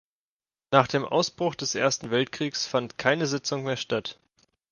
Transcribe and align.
Nach 0.71 0.87
dem 0.87 1.05
Ausbruch 1.05 1.53
des 1.53 1.75
Ersten 1.75 2.09
Weltkriegs 2.09 2.65
fand 2.65 2.97
keine 2.97 3.27
Sitzung 3.27 3.61
mehr 3.61 3.77
statt. 3.77 4.17